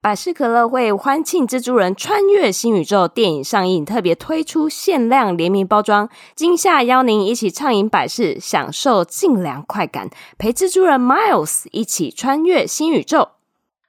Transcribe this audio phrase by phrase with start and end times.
[0.00, 10.08] 百事可乐会欢庆蜘蛛人穿越新宇宙电影上映，特别推出限量联名包装，今夏邀您一起畅饮百事，享受尽凉快感，
[10.38, 13.30] 陪蜘蛛人 Miles 一起穿越新宇宙。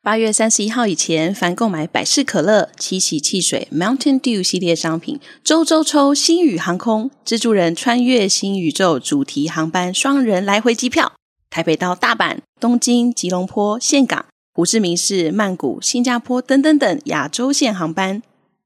[0.01, 11.14] 八月三十一号以前，凡购买百事可乐、七喜汽水、Mountain Dew 系列商品，周周抽星宇航空蜘蛛人穿越新宇宙主题航班双人来回机票，
[11.52, 14.26] 台北到大阪、东京、吉隆坡、岘港。
[14.60, 18.22] 胡志明市、曼谷、新加坡等等等亚洲线航班，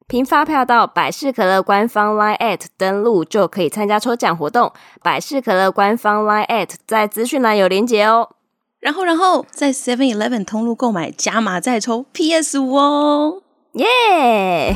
[0.07, 4.73] 凭发票到百事可乐官方 LINE@ 登录就可以参加抽奖活动。
[5.03, 8.29] 百事可乐官方 LINE@ 在资讯栏有连结哦。
[8.79, 14.75] 然后，然后在 Seven Eleven 通路购买加码再抽 PS 五哦，耶、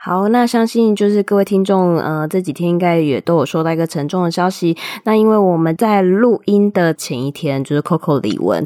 [0.00, 4.76] 好，那相信就是各位听众，呃，这几天应该也都有收到一个沉重的消息。
[5.02, 8.64] 那因为我们在录音的前一天，就是 Coco 李玟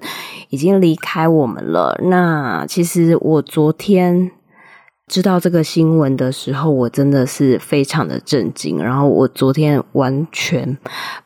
[0.50, 1.98] 已经离开我们了。
[2.05, 4.30] 那其实我昨天
[5.08, 8.77] 知道这个新闻的时候，我真的是非常的震惊。
[8.77, 10.77] 然后我昨天完全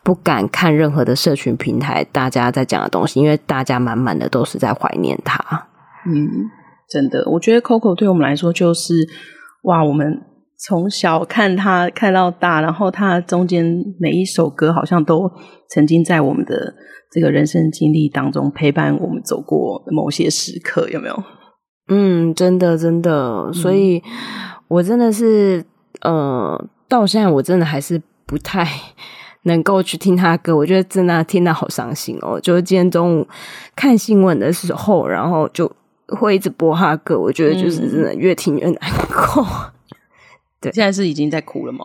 [0.04, 5.66] 不敢看任何的社群平台，大家在讲的东西，因为大家满满的都是在怀念他。
[6.06, 6.48] 嗯，
[6.88, 9.08] 真的，我觉得 Coco 对我们来说就是。
[9.66, 10.22] 哇，我们
[10.58, 15.30] 从小看他看到大，然后他中间每一首歌好像都
[15.68, 16.72] 曾经在我们的
[17.10, 21.22] 这个人生经历当中陪伴我们走过某些时刻，有没有？
[21.88, 24.00] 嗯，真的真的，所以
[24.68, 25.64] 我真的是
[26.02, 28.64] 呃，到现在我真的还是不太
[29.42, 32.40] 能够去听他歌，我觉得真的听到好伤心哦。
[32.40, 33.26] 就是今天中午
[33.74, 35.70] 看新闻的时候，然后就。
[36.08, 38.78] 会一直播他的歌，我觉得就是真的越听越难
[39.08, 39.42] 过。
[39.42, 39.72] 嗯、
[40.62, 41.84] 对，现在是已经在哭了吗？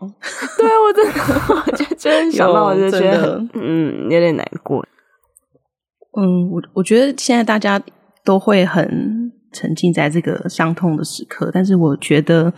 [0.57, 4.85] 对啊，我真的，我就真想到我就觉得，嗯，有点难过。
[6.17, 7.81] 嗯，我我觉得现在大家
[8.23, 12.53] 都会很沉浸在这个伤痛的时刻，但是我觉得，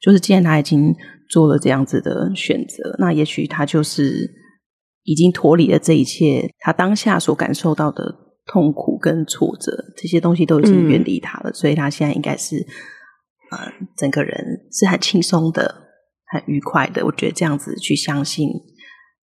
[0.00, 0.94] 就是既然他已经
[1.28, 4.30] 做了这样子的选择，那也许他就是
[5.02, 8.27] 已经脱离了这一切，他当下所感受到的。
[8.48, 12.66] 痛苦跟挫折这些东西都已经远离他了，嗯，所以他现在应该是，
[13.50, 15.82] 呃，整个人是很轻松的、
[16.32, 17.04] 很愉快的。
[17.04, 18.48] 我觉得这样子去相信，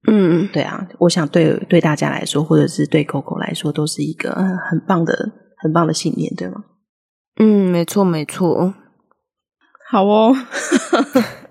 [0.07, 4.31] 嗯，对啊，我想对对大家来说，或者是对 Coco 来说，都是一个
[4.69, 6.63] 很棒的、很棒的信念，对吗？
[7.37, 8.75] 嗯，没错，没错。
[9.89, 10.33] 好哦，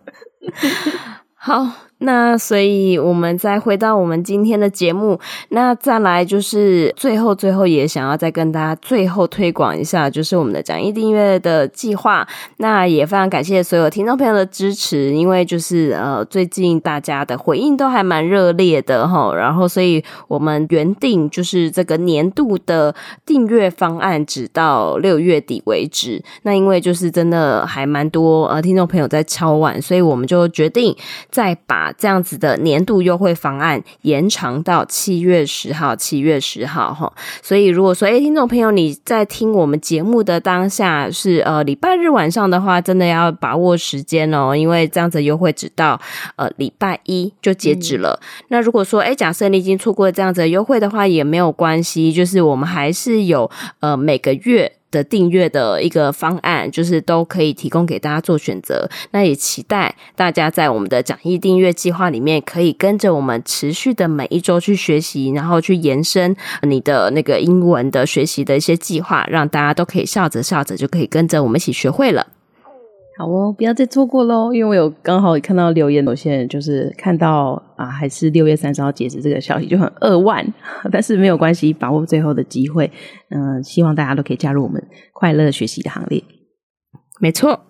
[1.34, 1.84] 好。
[2.04, 5.18] 那所以，我们再回到我们今天的节目。
[5.48, 12.28] 那再来就是最后，最后也想要再跟大家最后推广一下，就是我们的讲义订阅的计划。
[12.58, 19.32] 那也非常感谢所有听众朋友的支持，因为就是呃，最近大家的回应都还蛮热烈的齁。
[19.32, 22.94] 然后，所以我们原定就是这个年度的
[23.24, 26.22] 订阅方案，直到六月底为止。
[26.42, 30.94] 那因为就是真的还蛮多呃听众朋友在敲碗，所以我们就决定
[31.30, 31.93] 再把。
[31.96, 37.12] 这样子的年度优惠方案延长到七月十号，七月十号哈。
[37.42, 46.00] 所以如果说，诶，听众朋友你在听我们节目的当下是呃礼拜日晚上的话，真的要把握时间哦，因为这样子优惠只到
[46.36, 48.18] 呃礼拜一就截止了。
[48.20, 48.46] 嗯。
[48.48, 53.50] 那如果说，诶，假设你已经错过这样子的优惠的话，也没有关系，就是我们还是有
[53.80, 54.72] 呃每个月。
[54.94, 58.88] 的订阅的一个方案，就是都可以提供给大家做选择。
[59.10, 72.24] 那也期待大家在我们的讲义订阅计划里面，可以跟着我们持续的每一周去学习，然后去延伸你的那个英文的学习的一些计划，让大家都可以笑着笑着就可以跟着我们一起学会了。
[73.16, 74.52] 好哦，不要再错过喽！
[74.52, 80.44] 因为我有刚好看到留言，有些人就是看到啊，还是六月三十号截止这个消息就很扼腕，
[80.90, 82.90] 但是没有关系，把握最后的机会。
[83.30, 86.24] 嗯、希望大家都可以加入我们快乐学习的行列。
[87.20, 87.60] 没错，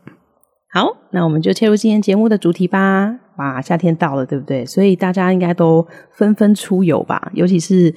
[0.72, 3.18] 好，那我们就切入今天节目的主题吧。
[3.36, 4.64] 哇，夏天到了，对不对？
[4.64, 7.94] 所以大家应该都纷纷出游吧，尤其是。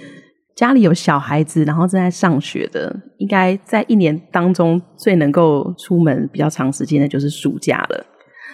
[0.57, 8.05] 家里有小孩子，然后正在上学的，应该在一年当中最能够出门比较长时间的，就是暑假了。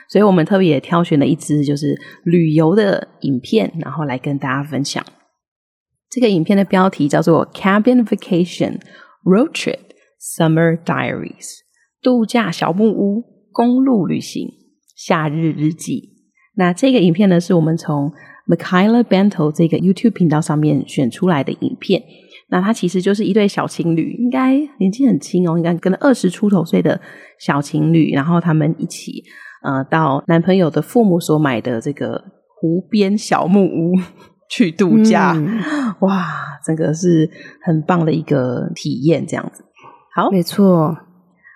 [0.09, 5.03] 所以我们特别挑选了一支就是旅游的影片，然后来跟大家分享。
[6.09, 8.81] 这个影片的标题叫做《Cabin Vacation
[9.23, 9.79] Road Trip
[10.19, 11.59] Summer Diaries，
[12.01, 13.23] 度假小木屋、
[13.53, 14.49] 公路旅行、
[14.93, 16.09] 夏日日记。
[16.55, 18.11] 那这个影片呢，是我们从
[18.47, 22.03] Michaela Bento 这个 YouTube 频道上面选出来的影片。
[22.49, 26.99] 那它其实就是一对小情侣，应该年纪很轻哦，应该可能二十出头岁的
[27.39, 29.23] 小情侣，然后他们一起
[29.63, 32.23] 呃到男朋友的父母所买的这个
[32.59, 33.95] 湖边小木屋
[34.49, 35.33] 去度假。
[35.35, 35.59] 嗯、
[36.01, 36.27] 哇，
[36.63, 37.27] 这个是
[37.63, 39.63] 很棒的一个体验，这样子。
[40.13, 40.95] 好，没错。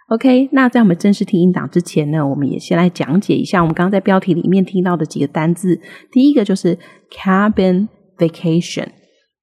[0.07, 5.81] OK，那在我们正式听音档之前呢，我们也先来讲解一下我们刚刚在标题里面听到的几个单字。
[6.13, 6.77] 第一个就是
[7.11, 8.87] cabin vacation。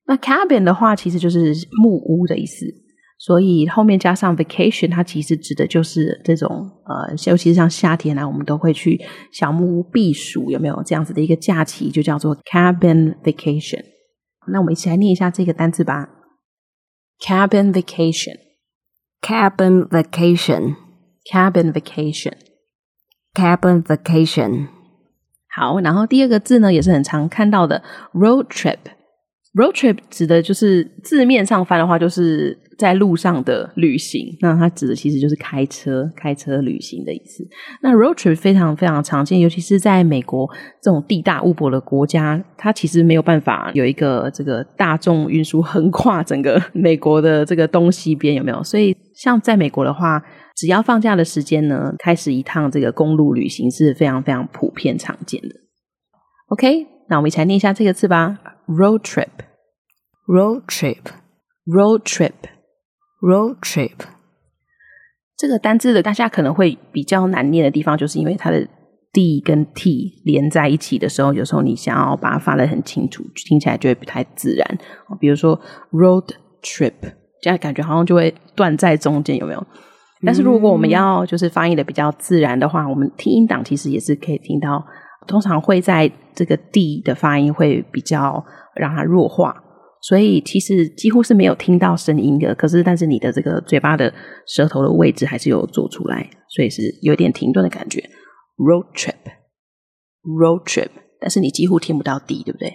[0.06, 1.52] 那 cabin 的话，其实就是
[1.82, 2.64] 木屋的意思，
[3.18, 6.48] 所以后面加上 vacation，它其实指的就是这种
[6.86, 8.98] 呃，尤其是像夏天啊，我们都会去
[9.32, 13.84] 小木屋避暑，有没有这样子的一个假期，就叫做 cabin vacation。
[14.50, 16.08] 那我们一起来念一下这个单字吧
[17.20, 18.43] ，cabin vacation
[19.24, 24.68] vacation，cabin vacation，cabin vacation，cabin vacation。
[25.56, 27.82] 好，然后第二个字呢，也是很常看到的
[28.12, 28.76] road trip。
[29.54, 34.36] Road trip 指的就是字面上翻的话，就是在路上的旅行。
[34.40, 37.46] 那它指的其实就是开车、开车旅行的意思。
[37.80, 40.50] 那 road trip 非常非常常见，尤其是在美国
[40.82, 48.60] 这种地大物博的国家，它其实没有办法有一个这个大众运输横跨整个美国的这个东西边，有没有？
[48.64, 50.24] 所以像在美国的话，
[50.56, 55.54] 只要放假的时间呢，开始一趟这个公路旅行是非常非常普遍常见的。
[56.48, 56.88] OK。
[57.06, 63.92] 那我们一起来念一下这个字吧：road trip，road trip，road trip，road trip。
[65.36, 68.66] 这个单字的大家可能会比较难念的地方，就是因为它的
[69.12, 74.78] d 跟 t 连在一起的时候，有时候你想要把它发得很清楚，听起来就会不太自然。
[75.20, 75.60] 比如说
[75.92, 76.30] road
[76.62, 76.94] trip，
[77.44, 79.66] 这样感觉好像就会断在中间，有没有？
[80.24, 84.82] 但是如果我们要就是发音的比较自然的话，我们听音档其实也是可以听到。
[85.26, 88.42] 通常会在这个 d 的发音会比较
[88.74, 89.54] 让它弱化，
[90.00, 92.54] 所以其实几乎是没有听到声音的。
[92.54, 94.10] 可是，但是你的这个嘴巴的
[94.46, 98.00] 舌头的位置还是有做出来，所以是有点停顿的感觉。
[98.56, 100.88] Road trip，road trip，
[101.20, 102.74] 但是你几乎听不到 d，对不对？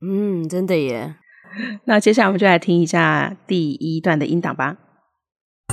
[0.00, 1.16] 嗯，真的耶。
[1.85, 4.77] 那接下来我们就来听一下第一段的音档吧。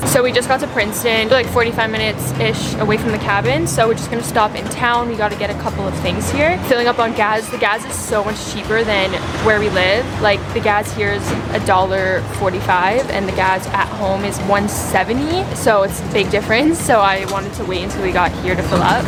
[0.06, 3.66] So we just got to Princeton, like 45 minutes-ish away from the cabin.
[3.66, 5.08] So we're just gonna stop in town.
[5.08, 6.58] We gotta get a couple of things here.
[6.68, 7.48] Filling up on gas.
[7.50, 9.12] The gas is so much cheaper than
[9.44, 10.04] where we live.
[10.20, 11.22] Like the gas here is
[11.52, 15.44] $1.45 and the gas at home is 170.
[15.54, 16.80] So it's a big difference.
[16.80, 19.04] So I wanted to wait until we got here to fill up.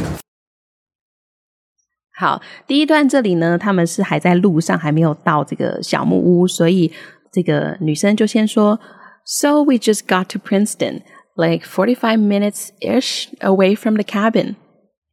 [2.19, 6.91] 好，第一段这里呢，他们是还在路上，还没有到这个小木屋，所以
[7.31, 8.79] 这个女生就先说。
[9.23, 11.01] So we just got to Princeton,
[11.35, 14.55] like forty-five minutes-ish away from the cabin.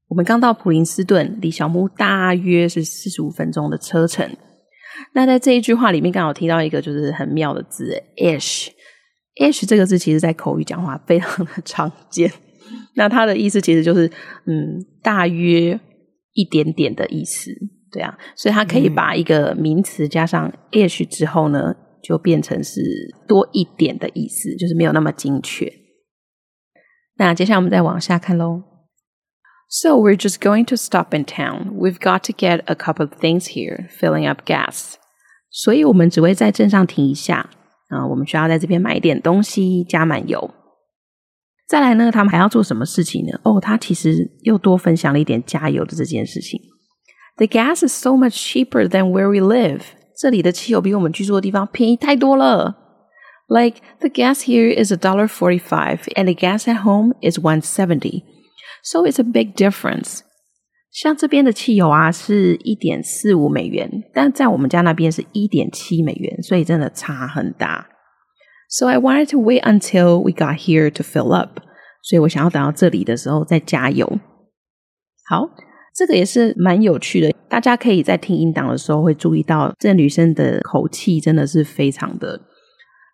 [0.08, 4.30] 我们刚到普林斯顿，离小木屋大约是四十五分钟的车程。
[5.12, 8.68] 那在这一句话里面，刚好提到一个就是很妙的字，ish。
[9.36, 12.30] ish 这个字其实在口语讲话非常的常见。
[12.94, 14.06] 那它的意思其实就是
[14.46, 15.78] 嗯，大约
[16.34, 17.50] 一点点的意思，
[17.90, 18.18] 对啊。
[18.36, 21.74] 所以它可以把一个名词加上 h 之后呢。
[22.06, 22.82] 就变成是
[23.26, 25.72] 多一点的意思，就是没有那么精确。
[27.16, 28.62] 那接下来我们再往下看喽。
[29.70, 31.70] So we're just going to stop in town.
[31.70, 34.96] We've got to get a couple of things here, filling up gas.
[35.50, 37.48] 所以我们只会在镇上停一下
[37.88, 40.52] 啊，我们需要在这边买一点东西，加满油。
[41.66, 43.40] 再来呢，他们还要做什么事情呢？
[43.42, 46.60] 哦，他其实又多分享了一点加油的这件事情。
[47.36, 49.80] The gas is so much cheaper than where we live.
[50.16, 52.76] 这里的汽油比我们居住的地方便宜太多了。
[53.48, 58.22] Like the gas here is a dollar forty-five, and the gas at home is one seventy.
[58.82, 60.20] So it's a big difference.
[60.92, 67.88] 像这边的汽油啊是一点四五美元，但在我们家那边是一点七美元，所以真的差很大。
[68.68, 71.60] So I wanted to wait until we got here to fill up.
[72.02, 74.18] 所以我想要等到这里的时候再加油。
[75.28, 75.48] 好。
[75.96, 82.36] 这个也是蛮有趣的，大家可以在听音档的时候会注意到，这女生的口气真的是非常的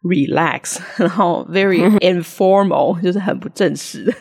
[0.02, 4.12] relax，然后 very informal，就是很不正式的。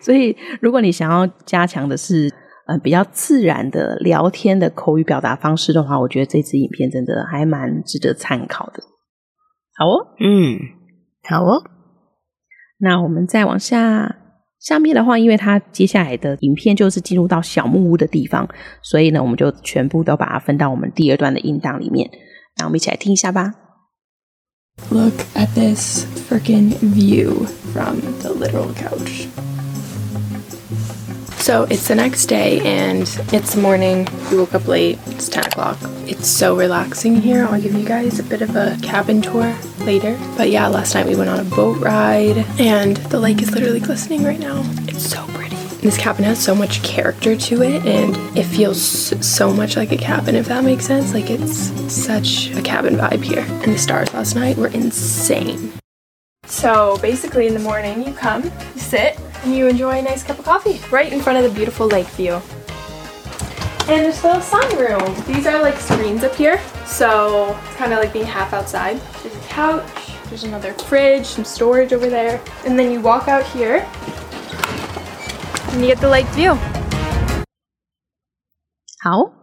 [0.00, 2.28] 所以，如果你想要加强的是
[2.66, 8.82] 呃比较自然的聊天的口语表达方式的话，我觉得这支影片真的还蛮值得参考的。
[9.78, 10.58] 好哦，嗯，
[11.28, 11.62] 好哦，
[12.78, 14.16] 那我们再往下。
[14.58, 18.48] 下面的话，因为它接下来的影片就是进入到小木屋的地方，
[18.82, 22.10] 所以呢，我们就全部都把它分到我们第二段的音档里面。
[22.56, 23.52] 那我们一起来听一下吧。
[24.90, 29.28] Look at this freaking view from the literal couch.
[31.46, 34.08] So it's the next day and it's morning.
[34.32, 34.98] We woke up late.
[35.06, 35.78] It's 10 o'clock.
[36.08, 37.44] It's so relaxing here.
[37.44, 40.18] I'll give you guys a bit of a cabin tour later.
[40.36, 43.78] But yeah, last night we went on a boat ride and the lake is literally
[43.78, 44.60] glistening right now.
[44.88, 45.54] It's so pretty.
[45.76, 48.84] This cabin has so much character to it and it feels
[49.24, 51.14] so much like a cabin, if that makes sense.
[51.14, 53.46] Like it's such a cabin vibe here.
[53.62, 55.74] And the stars last night were insane.
[56.45, 60.37] So basically, in the morning, you come, you sit, and you enjoy a nice cup
[60.37, 62.41] of coffee right in front of the beautiful lake view.
[63.87, 65.25] And there's a little sunroom.
[65.25, 68.99] These are like screens up here, so it's kind of like being half outside.
[69.23, 69.83] There's a couch,
[70.29, 73.85] there's another fridge, some storage over there, and then you walk out here,
[75.71, 76.57] and you get the lake view.
[79.03, 79.33] 好，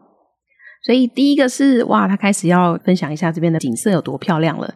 [0.85, 4.73] 所以第一个是哇，他开始要分享一下这边的景色有多漂亮了。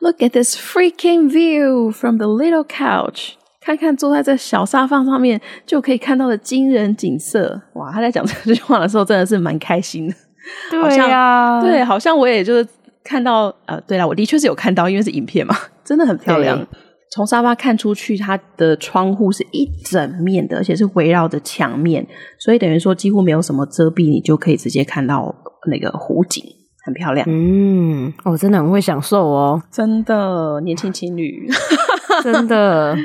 [0.00, 3.32] Look at this freaking view from the little couch。
[3.60, 7.60] 看看坐在这小沙发上面就可以看到的惊人景色。
[7.74, 10.14] 哇，他在讲这句话的时候真的是蛮开心的。
[10.70, 12.68] 对呀、啊，对，好像我也就是
[13.02, 16.64] 看到呃，对啦，我的确是有看到，因为是影片嘛， 真的很漂亮。
[17.10, 22.06] 从沙发看出去，它的窗户是一整面的，而且是围绕着墙面，
[22.38, 25.34] 所以等于说几乎没有什么遮蔽，你就可以直接看到
[25.68, 26.44] 那个湖景。
[26.86, 31.46] 很漂亮，嗯，我、哦、真的很会享受哦，真的年轻情侣，
[32.22, 32.96] 真的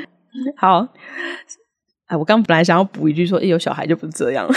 [0.56, 0.86] 好。
[2.06, 4.54] 哎，我刚本来想要补一句说，一有小孩就不是这样了，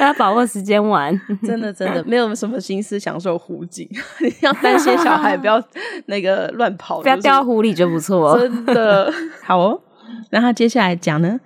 [0.00, 3.86] 要把握时间玩，真的真的没有什么心思享受湖景，
[4.20, 5.62] 你要担心小孩不要
[6.06, 9.12] 那个乱跑，不要掉湖里就不错，哦真的
[9.44, 9.80] 好哦。
[10.30, 11.40] 那他接下来讲呢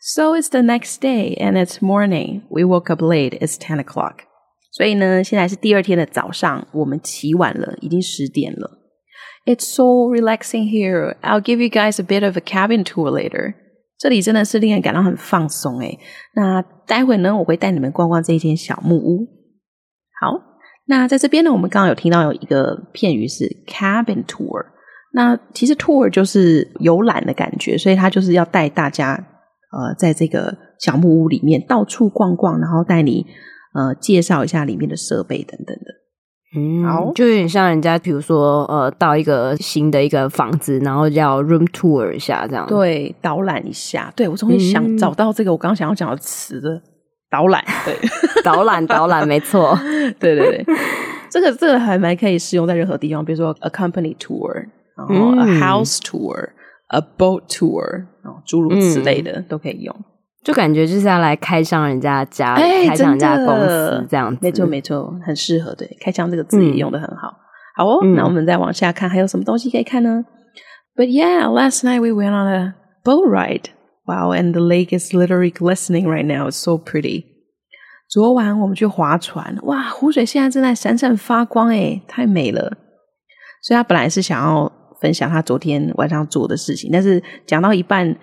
[0.00, 2.42] ？So it's the next day and it's morning.
[2.48, 3.38] We woke up late.
[3.40, 4.25] It's ten o'clock.
[4.76, 8.78] 所以呢，现在是第二天的早上，我们起晚了，已经十点了。
[9.46, 11.16] It's so relaxing here.
[11.22, 13.54] I'll give you guys a bit of a cabin tour later.
[13.96, 15.98] 这里真的是令人感到很放松诶。
[16.34, 19.26] 那待会呢，我会带你们逛逛这一间小木屋。
[20.20, 20.38] 好，
[20.84, 24.62] 那在这边呢，我们刚刚有听到有一个片语是 cabin tour。
[25.14, 33.24] 那其实 tour 就是游览的感觉，所以他就是要带大家呃，在这个小木屋里面到处逛逛，然后带你。
[33.76, 44.10] 呃，介绍一下里面的设备等等的，嗯，好，就有点像人家，比如说，呃，到一个新的一个房子，然后要 room tour 一下，这样，对，导览一下。
[44.16, 46.80] 对，我终于想找到这个我刚刚想要讲的词的
[47.30, 47.94] 导览，对，
[48.42, 49.78] 导览，导览，没错，
[50.18, 50.64] 对对对，
[51.30, 54.54] 这个这个还蛮可以适用在任何地方，比如说 a company tour，
[54.96, 57.84] 然后 a house tour，a boat tour，
[58.24, 59.94] 然后诸如此类的、嗯、都可以用。
[60.46, 65.74] 就感觉就是要来开箱人家家，欸、开箱人家公司这样子，没错没错，很适合。
[65.74, 67.26] 对，开箱这个字也用的很好。
[67.26, 67.42] 嗯、
[67.74, 70.24] 好哦、嗯，那我们再往下看，还有什么东西可以看呢
[70.94, 73.70] ？But yeah, last night we went on a boat ride.
[74.04, 76.48] Wow, and the lake is literally glistening right now.
[76.48, 77.24] It's so pretty.
[78.08, 82.76] 昨晚我们去划船，哇，湖水现在正在闪闪发光，诶，太美了。
[83.62, 88.16] 所以他本来是想要分享他昨天晚上做的事情，但是讲到一半。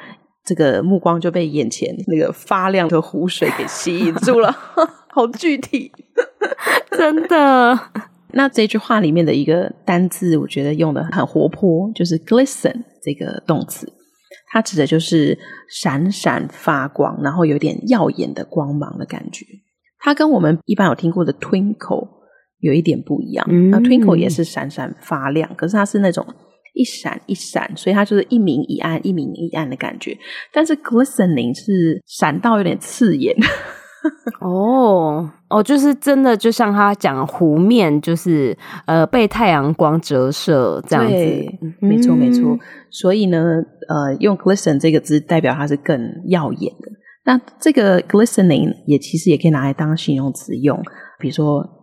[0.46, 4.52] 这个目光就被眼前那个发亮的湖水给吸引住了，
[5.10, 5.92] 好具体，
[6.92, 7.80] 真的。
[8.36, 13.88] 那这句话里面的一个单字，我觉得用的很活泼，就是 glisten 这个动词，
[14.52, 15.38] 它指的就是
[15.70, 19.46] 闪闪发光，然后有点耀眼的光芒的感觉。
[20.00, 22.10] 它跟我们一般有听过的 twinkle
[22.60, 26.26] 有一点不一样，嗯、那 twinkle 也是闪闪发亮，可是它是那种。
[26.74, 30.18] 一闪一闪，所以它就是一明一暗、一明一暗的感觉。
[30.51, 33.36] 但是 glistening 是闪到有点刺眼。
[34.42, 41.13] 哦哦，就是真的，就像他讲，湖面就是呃被太阳光折射这样子。
[41.13, 42.58] 对，没错没错。
[42.89, 43.42] 所以呢，
[43.88, 46.92] 呃，用 glisten 这个字代表它是更耀眼的。
[47.24, 50.77] 那这个 glistening 也其实也可以拿来当形容词用，
[51.18, 51.83] 比如说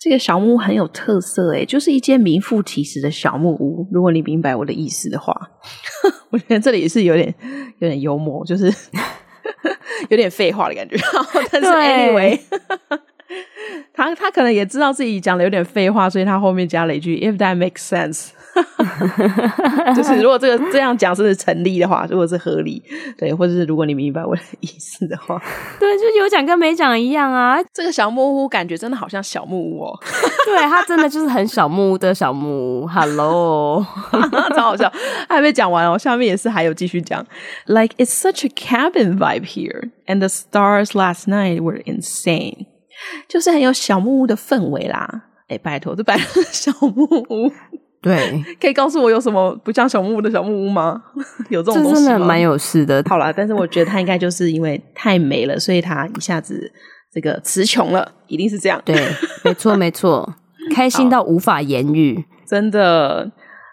[0.00, 3.86] 这个小木屋很有特色，诶，就是一间名副其实的小木屋。
[3.92, 5.34] 如果你明白我的意思的话，
[6.30, 7.34] 我觉得这里也是有点
[7.80, 8.72] 有点幽默，就是
[10.08, 10.96] 有点废话的感觉。
[11.52, 12.40] 但是 anyway，
[13.92, 18.30] 他他可能也知道自己讲的有点废话，所以他后面加了一句 “If that makes sense”，
[19.94, 22.82] 就是如果这个这样讲是成立的话，如果是合理，
[23.18, 25.40] 对，或者是如果你明白我的意思的话，
[25.78, 27.58] 对，就有讲跟没讲一样啊。
[27.72, 29.98] 这个小木屋感觉真的好像小木屋哦，
[30.46, 32.86] 对，它真的就是很小木屋的小木屋。
[32.86, 33.84] Hello，
[34.54, 34.90] 超好笑，
[35.28, 37.24] 还没讲完哦，下面也是还有继续讲
[37.66, 42.66] ，Like it's such a cabin vibe here, and the stars last night were insane.
[43.28, 47.50] 就是很有小木屋的氛围啦，哎、欸，拜托，这摆的小木屋，
[48.02, 51.02] 对， 可以告诉我有什么不像小木屋的小木屋吗？
[51.50, 52.10] 有这种东西吗？
[52.10, 53.04] 真的蛮有事的。
[53.08, 56.72] 好啦，但是我觉得他应该就是因为太美了，所以他一下子
[57.12, 58.80] 这个词穷了，一定是这样。
[58.84, 58.96] 对，
[59.44, 60.34] 没错 没错，
[60.74, 63.30] 开心到无法言语，真的。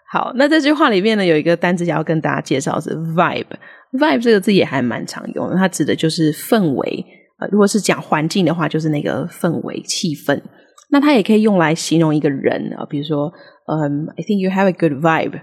[0.10, 7.06] 好，那这句话里面呢，有一个单字要跟大家介绍是 vibe，vibe 这个字也还蛮常用的，它指的就是氛围。
[7.40, 10.42] 呃，如果是讲环境的话，就是那个氛围、气氛。
[10.90, 13.32] 那它也可以用来形容一个人啊，比如说，
[13.68, 15.42] 嗯，I think you have a good vibe，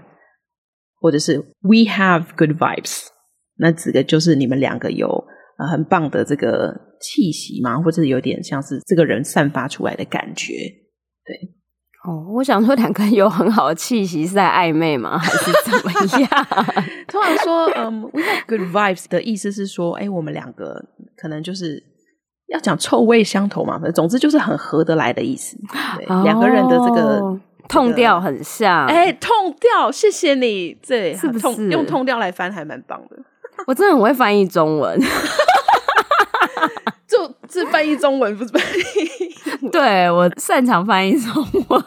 [0.99, 3.07] 或者是 We have good vibes。
[3.57, 5.07] 那指的就是你们两个有
[5.57, 10.53] 呃很棒的这个气息嘛，或者有点像是这个人散发出来的感觉。
[11.23, 11.35] 对，
[12.07, 15.17] 哦，我想说两个人有很好的气息是在暧昧吗？
[15.19, 16.29] 还是怎么样？
[17.07, 20.83] 通常说，嗯，We have good vibes 的意思是说，哎，我们两个。
[21.17, 21.81] 可能就是
[22.47, 25.57] 要讲臭味相投嘛，总之就是很合得来的意思。
[25.97, 33.17] 对，两、oh, 个人的这个痛调很像，哎、欸，痛调，谢谢你，对，是不是用痛调来翻还蛮棒的？
[33.65, 34.99] 我真的很会翻译中文，
[37.07, 39.69] 就是翻译中文，不是翻译。
[39.69, 41.83] 对，我擅长翻译中文，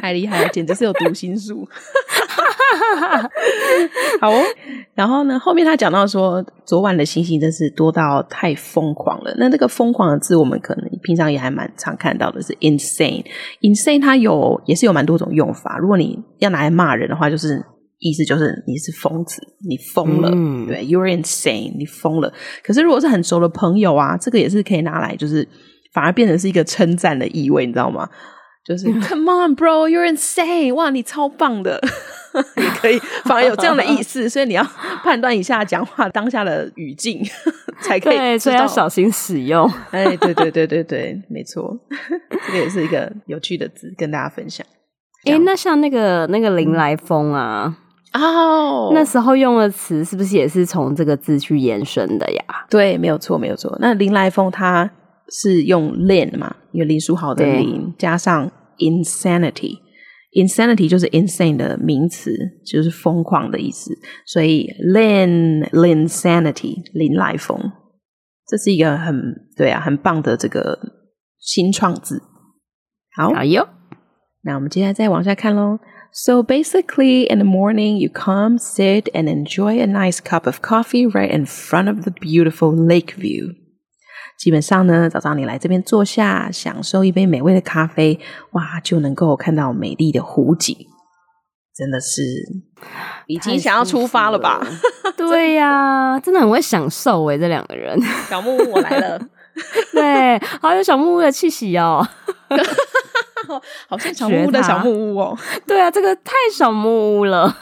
[0.00, 1.68] 太厉害了，简直是有读心术。
[4.20, 4.42] 好哦，
[4.94, 9.34] 然后呢，后面他讲到说，昨晚的星星真是多到太疯狂了。
[9.38, 13.24] 那这个疯狂的字，我们可能平常也还蛮常看到的，是 insane。
[13.60, 15.78] insane 它有也是有蛮多种用法。
[15.78, 17.64] 如果你要拿来骂人的话，就是
[17.98, 22.32] 意思就是你是疯子，你疯了，嗯、对，you're insane，你疯了。
[22.62, 25.46] 可是如果是很熟的朋友啊，这个也是可以拿来，就是
[25.92, 28.08] 反而变成是一个称赞的意味，你知道吗？
[28.62, 30.74] 就是 Come on, bro, you're insane！
[30.74, 31.80] 哇，你超棒的，
[32.56, 34.28] 也可以，反而有这样的意思。
[34.28, 34.62] 所以你要
[35.02, 37.22] 判断一下讲话当下的语境，
[37.80, 38.16] 才可以。
[38.16, 39.70] 对，所以要小心使用。
[39.90, 41.76] 哎，对对对对对，没错，
[42.46, 44.66] 这个也是一个有趣的字，跟大家分享。
[45.24, 47.76] 哎，那像那个那个林来疯啊，
[48.14, 52.44] 哦、嗯，那时候用的词是不是也是从这个字去延伸的呀？
[52.70, 53.76] 对，没有错，没有错。
[53.80, 54.90] 那林来疯他。
[55.32, 58.50] 是用 lin 嘛，因为林书豪的林加上
[60.31, 63.91] insanity，insanity 就是 insane 的名词，就是疯狂的意思。
[64.25, 67.71] 所以 lin linsanity 林来疯，
[68.47, 69.15] 这是一个很
[69.55, 70.77] 对啊，很棒的这个
[71.39, 72.21] 新创字。
[73.15, 73.67] 好，好哟。
[74.43, 75.79] 那我们接下来再往下看喽。
[76.11, 81.29] So basically, in the morning, you come, sit, and enjoy a nice cup of coffee right
[81.29, 83.55] in front of the beautiful lake view.
[84.40, 88.18] 基本上呢，早上你来这边坐下，享受一杯美味的咖啡，
[88.52, 90.74] 哇，就能够看到美丽的湖景，
[91.76, 92.22] 真的是
[93.26, 94.66] 已经想要出发了吧？
[95.14, 95.68] 对呀、
[96.14, 98.00] 啊，真的很会享受诶，这两个人。
[98.30, 99.20] 小木屋我来了，
[99.92, 102.08] 对，好有小木屋的气息哦。
[103.88, 107.54] 好像小木屋的小木屋哦，对啊，这个太小木屋了，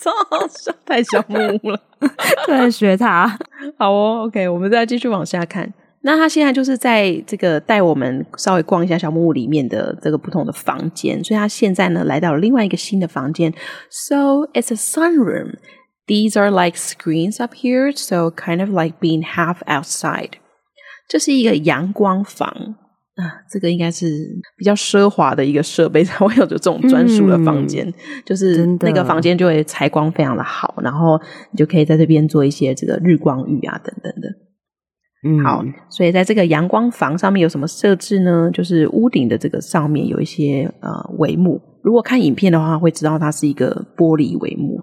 [0.00, 1.80] 超好笑，太小木屋了，
[2.46, 3.38] 对，学他，
[3.78, 5.72] 好哦，OK，我们再继续往下看。
[6.02, 13.52] 那他现在就是在这个带我们稍微逛一下小木屋里面的这个不同的房间，所以他现在呢来到了另外一个新的房间
[13.90, 15.56] ，So it's a sunroom.
[16.06, 20.30] These are like screens up here, so kind of like being half outside.
[21.06, 22.76] 这是一个阳光房。
[23.20, 24.06] 啊，这个应该是
[24.56, 31.20] 比较奢华的一个设备， 才会有这种专属的房间，嗯、就是那个房间就会采光非常的好，然后
[31.52, 34.28] 你就可以在这边做一些这个日光浴啊等等的。
[35.22, 38.50] 嗯，好，所以在这个阳光房上面有什么设置呢？
[38.50, 44.80] 就是屋顶的这个上面有一些呃帷幕，如果看影片的话会知道它是一个玻璃帷幕，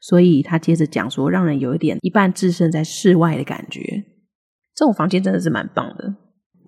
[0.00, 3.80] 所以他接着讲说，让人有一点一半置身在室外的感觉。
[4.74, 6.14] 这种房间真的是蛮棒的。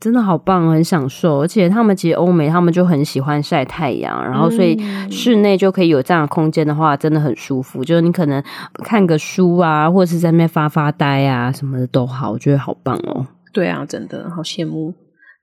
[0.04, 4.78] 真的好棒，很享受，而且他们其实欧美他们就很喜欢晒太阳，然后所以
[5.10, 7.82] 室内就可以有这样的空间的话，真的很舒服。
[7.82, 8.44] 就是你可能
[8.84, 13.26] 看个书啊，或者是在那边发发呆啊，什么的都好，我觉得好棒哦。
[13.50, 14.92] 对啊，真的好羡慕，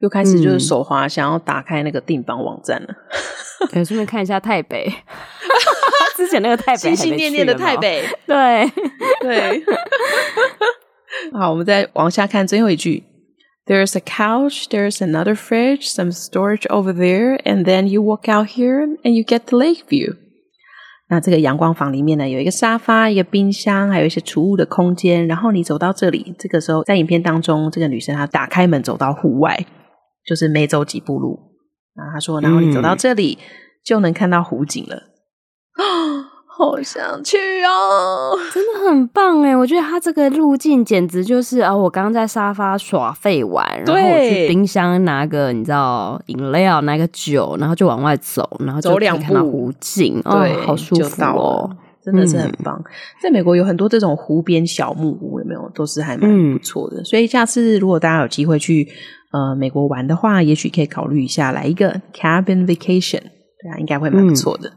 [0.01, 2.89] 又开始就是手滑，想要打开那个订房网站了。
[3.71, 4.87] 对， 顺便看一下泰北，
[6.15, 8.71] 之前那个泰北，心心念念的泰北，对
[9.21, 9.63] 对。
[11.33, 13.03] 好，我们再往下看最后一句。
[13.67, 18.27] There is a couch, there is another fridge, some storage over there, and then you walk
[18.27, 20.17] out here and you get the lake view.
[21.09, 25.27] 那这个阳光房里面呢，有一个沙发、一个冰箱，还有一些储物的空间。
[25.27, 29.65] 然后你走到这里，这个时候在影片当中，这个女生她打开门走到户外，
[30.25, 31.37] 就是没走几步路。
[31.93, 33.37] 然后她说，然后你走到这里、
[33.83, 35.03] 就能看到湖景了。
[36.61, 38.37] 好想去哦！
[38.53, 51.67] 真的很棒哎，我觉得他这个路径简直就是啊，我刚刚在沙发耍废玩，然后我去冰箱拿个你知道饮料，拿个酒，然后就往外走，然后就可以看到湖景，对、哦，好舒服哦，
[52.03, 52.75] 真的是很棒。
[52.77, 52.85] 嗯、
[53.23, 55.67] 在美国有很多这种湖边小木屋，有没有？
[55.73, 57.01] 都是还蛮不错的。
[57.01, 58.87] 嗯、所以下次如果大家有机会去
[59.31, 64.69] 呃美国玩的话，也许可以考虑一下来一个 cabin vacation，对啊，应该会蛮不错的。
[64.69, 64.73] 嗯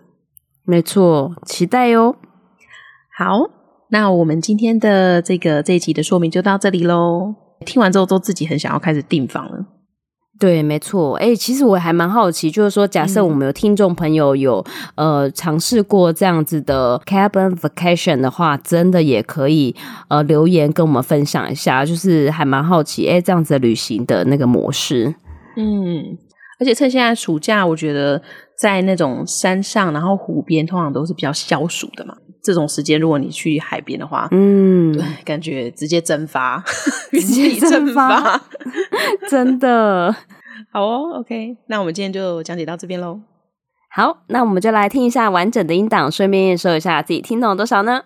[0.66, 2.16] 没错，期待哟。
[3.18, 3.50] 好，
[3.90, 7.34] 那我们今天的这个这一集的说明就到这里喽。
[7.66, 9.66] 听完之后，都自己很想要开始订房了。
[10.40, 11.14] 对，没错。
[11.16, 14.64] 哎，其实我还蛮好奇，就是说，假设我们有听众朋友有、
[14.96, 19.76] 嗯、呃尝试过这样子的 cabin vacation 的话，真的也可以
[20.08, 21.84] 呃留言跟我们分享一下。
[21.84, 25.14] 就是还蛮好奇，哎，这样子的旅行的那个模式。
[25.56, 26.18] 嗯。
[26.60, 28.20] 而且趁现在暑假，我觉得
[28.58, 32.16] 在那种山上，然后湖边，通常都是比较消暑的嘛。
[32.42, 36.62] 这种时间，如果你去海边的话，嗯，对，感觉直接蒸发，
[37.10, 38.38] 直接 蒸发，
[39.30, 40.14] 真的
[40.70, 41.20] 好哦。
[41.20, 43.18] OK，那我们今天就讲解到这边喽。
[43.90, 48.02] 好，那我们就来听一下完整的音档，顺便验收一下自己听懂了多少呢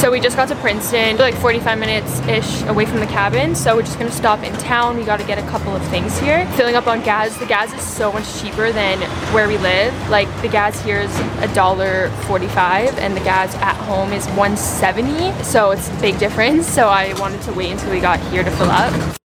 [0.00, 3.54] ？So we just got to Princeton, like 45 minutes ish away from the cabin.
[3.54, 4.96] So we're just gonna stop in town.
[4.96, 6.46] We got to get a couple of things here.
[6.52, 7.36] Filling up on gas.
[7.36, 8.98] The gas is so much cheaper than
[9.34, 9.92] where we live.
[10.08, 15.44] Like the gas here is a dollar 45, and the gas at home is 170.
[15.44, 16.66] So it's a big difference.
[16.66, 19.18] So I wanted to wait until we got here to fill up.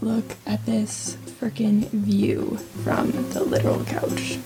[0.00, 4.38] Look at this freaking view from the literal couch.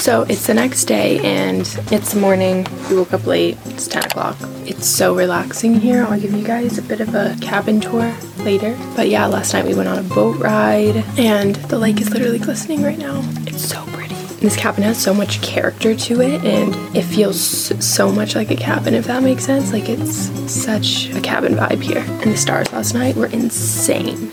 [0.00, 1.60] So it's the next day and
[1.92, 2.66] it's the morning.
[2.88, 3.58] We woke up late.
[3.66, 4.34] It's 10 o'clock.
[4.66, 6.04] It's so relaxing here.
[6.04, 8.78] I'll give you guys a bit of a cabin tour later.
[8.96, 12.38] But yeah, last night we went on a boat ride and the lake is literally
[12.38, 13.20] glistening right now.
[13.46, 14.14] It's so pretty.
[14.40, 17.38] This cabin has so much character to it and it feels
[17.86, 19.70] so much like a cabin, if that makes sense.
[19.70, 22.04] Like it's such a cabin vibe here.
[22.22, 24.32] And the stars last night were insane.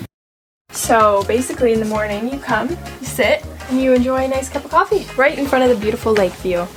[0.71, 4.65] So basically in the morning you come, you sit, and you enjoy a nice cup
[4.65, 6.67] of coffee right in front of the beautiful lake view.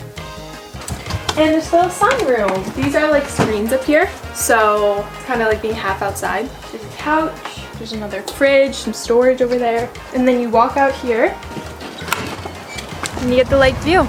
[1.37, 2.74] And there's the sunroom.
[2.74, 6.48] These are like screens up here, so it's kind of like being half outside.
[6.70, 7.35] There's a couch,
[7.79, 11.37] there's another fridge, some storage over there, and then you walk out here
[13.18, 14.07] and you get the lake view.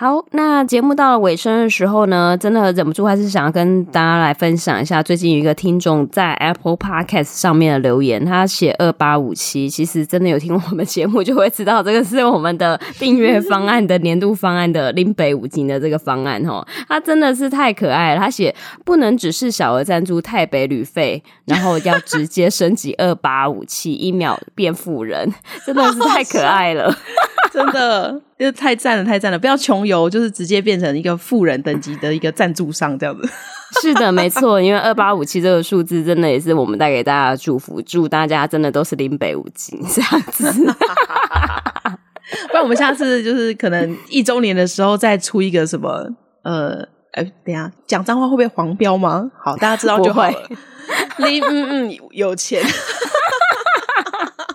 [0.00, 25.30] 好，那节目到了尾声的时候呢，真的忍不住还是想要跟大家来分享一下，最近有一个听众在 Apple Podcast 上面的留言，他写二八五七，其实真的有听我们节目就会知道，这个是我们的订阅方案的年度方案的林北五金的这个方案哦，他真的是太可爱了，他写不能只是小额赞助台北旅费，然后要直接升级二八五七，一秒变富人，
[25.66, 26.90] 真的是太可爱了，
[27.52, 28.22] 真的。
[28.40, 29.38] 就太赞了，太赞了！
[29.38, 33.28] 不要穷游，就是直接变成一个富人等级的一个赞助商这样子。
[33.82, 40.50] 是的，没错，因为二八五七这个数字真的也是我们带给大家的祝福，祝大家真的都是林北五金这样子。
[42.48, 46.08] 不然我们下次就是可能一周年的时候再出一个什么
[46.42, 49.30] 呃，哎，等一下讲脏话会不会黄标吗？
[49.38, 50.34] 好，大家知道就好了。
[51.18, 52.64] 林嗯嗯有钱，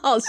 [0.02, 0.26] 好笑。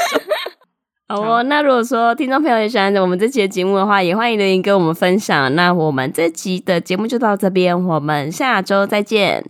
[1.09, 5.55] 好哦，那如果说听众朋友也喜欢我们这期的节目的话，也欢迎留言跟我们分享。
[5.55, 9.45] 那我们这集的节目就到这边，我们下周再见，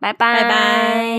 [0.00, 1.14] 拜拜拜拜。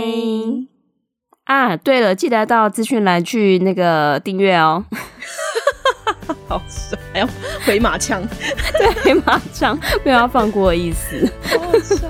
[1.46, 4.84] 啊，对了，记得到资讯栏去那个订阅哦。
[6.48, 7.28] 好帅，还要
[7.66, 8.22] 回马枪，
[8.78, 11.26] 对，回马枪，没有要放过的意思。
[11.44, 12.08] 好好笑，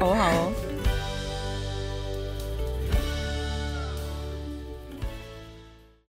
[0.00, 0.51] 好好哦。